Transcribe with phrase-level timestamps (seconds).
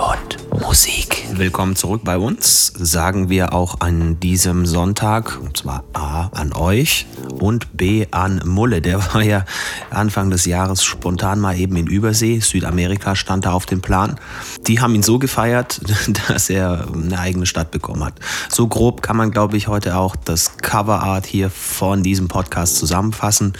[0.00, 1.26] und Musik.
[1.32, 7.06] Willkommen zurück bei uns, sagen wir auch an diesem Sonntag, und zwar A an euch
[7.38, 8.80] und B an Mulle.
[8.80, 9.44] Der war ja
[9.90, 14.18] Anfang des Jahres spontan mal eben in Übersee, Südamerika stand da auf dem Plan.
[14.66, 15.80] Die haben ihn so gefeiert,
[16.28, 18.14] dass er eine eigene Stadt bekommen hat.
[18.48, 23.52] So grob kann man, glaube ich, heute auch das Coverart hier von diesem Podcast zusammenfassen.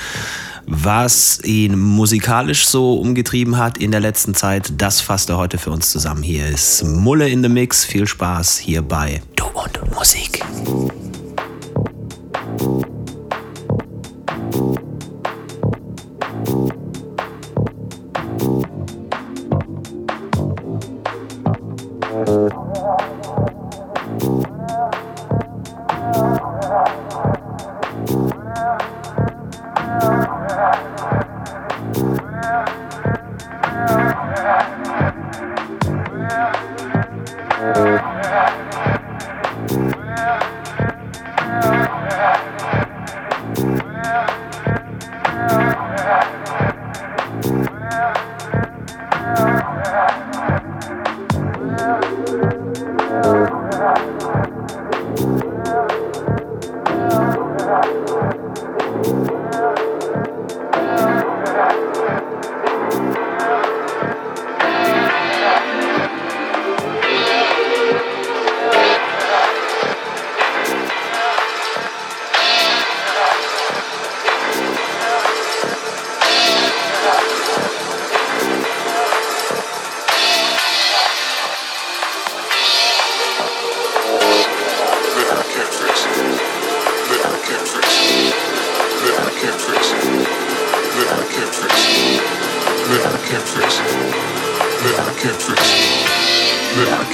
[0.73, 5.73] Was ihn musikalisch so umgetrieben hat in der letzten Zeit, das fasst er heute für
[5.73, 6.23] uns zusammen.
[6.23, 7.85] Hier ist Mulle in the Mix.
[7.85, 10.45] Viel Spaß hier bei Du und Musik.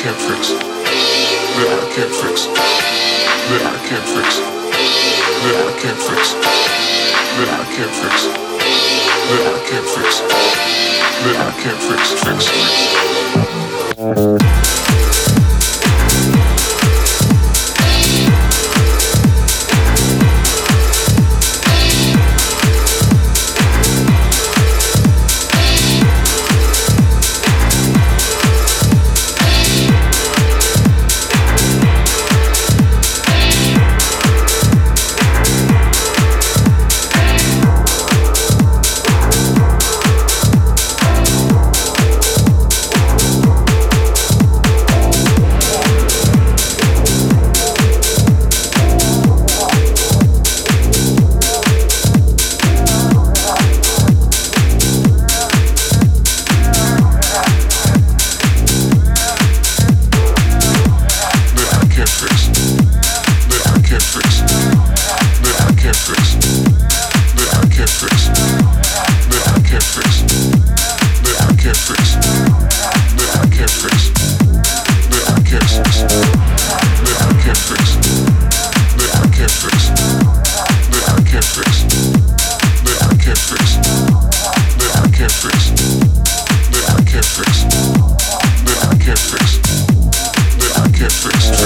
[0.07, 0.51] can't fix.
[0.51, 2.47] That I can't fix.
[2.47, 4.39] That I can't fix.
[5.43, 6.23] That I can't fix.
[7.35, 8.17] That I can't fix.
[9.27, 10.23] That I can't fix.
[11.25, 12.03] That I can't fix.
[12.23, 12.47] Fix.
[14.87, 14.96] fix.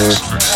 [0.00, 0.49] Christmas.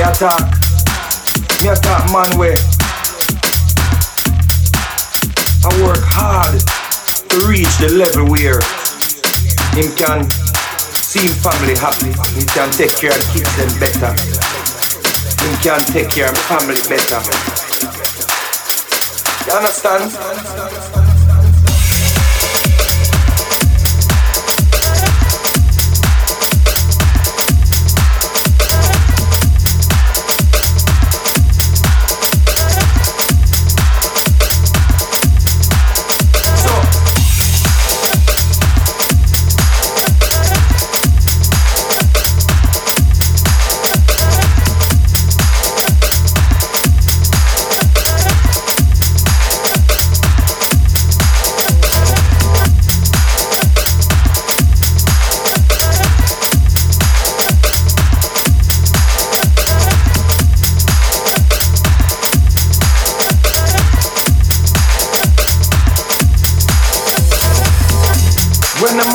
[0.00, 0.40] A talk,
[1.60, 2.56] a talk man where
[5.62, 6.58] I work hard
[7.28, 8.60] to reach the level where
[9.76, 10.24] him can
[10.96, 14.16] see him family happy, he can take care of the kids them better,
[15.44, 17.20] he can take care of family better.
[19.46, 21.09] You understand?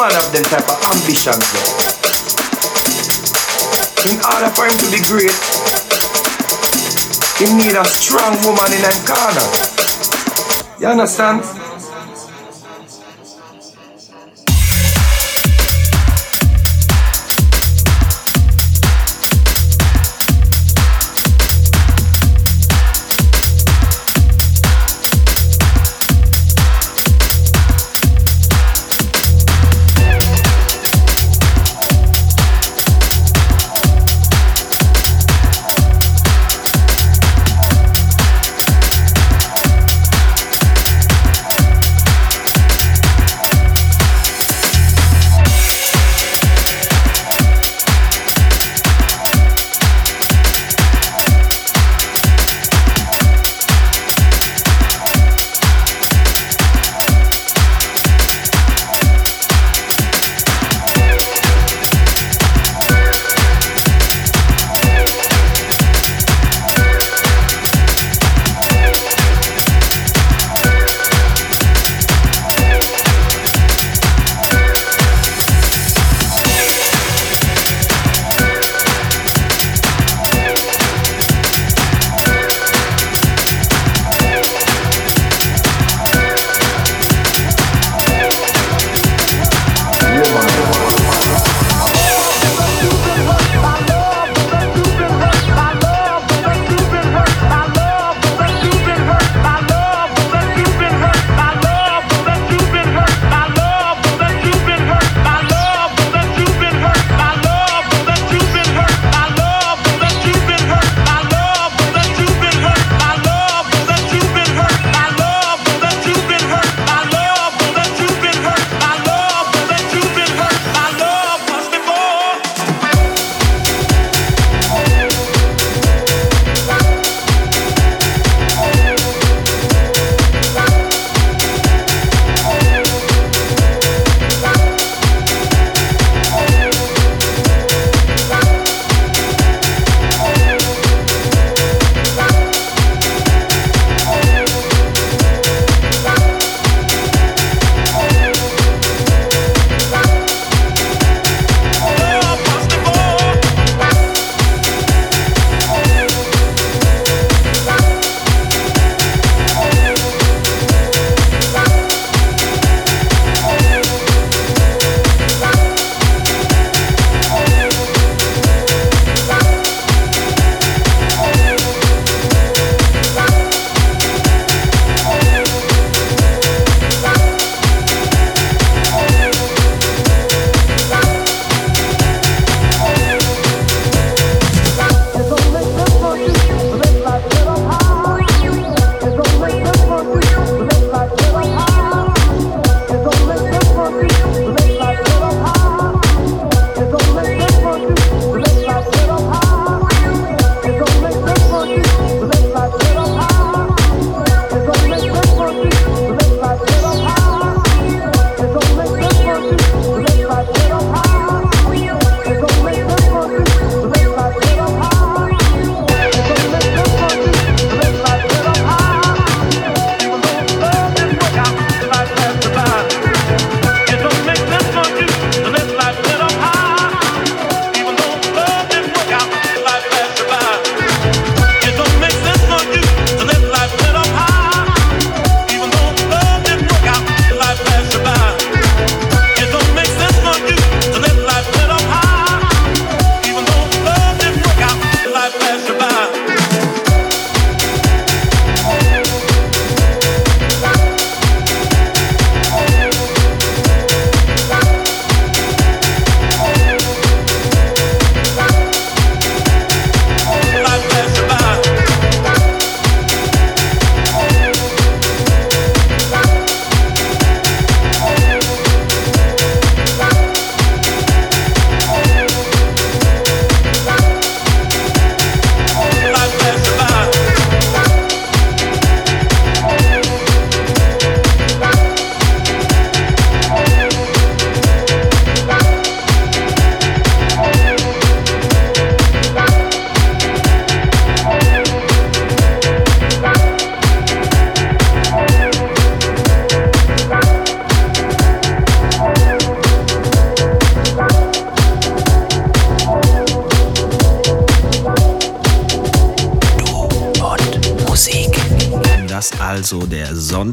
[0.10, 1.86] Them type of ambitions Though.
[4.06, 5.34] In order for him to be great,
[7.42, 9.48] he need a strong woman in him corner.
[10.80, 11.42] You understand?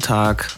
[0.02, 0.48] Sonntag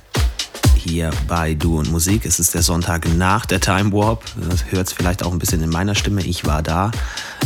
[0.75, 2.25] hier bei Du und Musik.
[2.25, 4.25] Es ist der Sonntag nach der Time Warp.
[4.49, 6.23] Das hört es vielleicht auch ein bisschen in meiner Stimme.
[6.23, 6.91] Ich war da.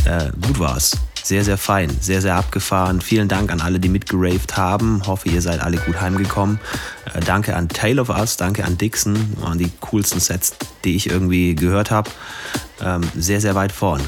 [0.05, 0.97] Äh, gut war's.
[1.25, 3.01] Sehr, sehr fein, sehr, sehr abgefahren.
[3.01, 5.03] Vielen Dank an alle, die mitgeraved haben.
[5.09, 6.61] Hoffe, ihr seid alle gut heimgekommen.
[7.13, 11.11] Äh, danke an Tale of Us, danke an Dixon, an die coolsten Sets, die ich
[11.11, 12.09] irgendwie gehört habe.
[12.81, 14.03] Ähm, sehr, sehr weit vorn.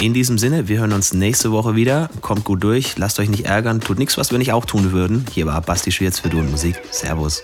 [0.00, 2.10] In diesem Sinne, wir hören uns nächste Woche wieder.
[2.20, 5.24] Kommt gut durch, lasst euch nicht ärgern, tut nichts, was wir nicht auch tun würden.
[5.32, 6.78] Hier war Basti Schwierz für Du und Musik.
[6.90, 7.42] Servus.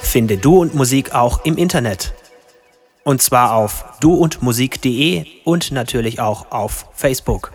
[0.00, 2.14] Finde Du und Musik auch im Internet.
[3.02, 7.52] Und zwar auf duundmusik.de und natürlich auch auf Facebook.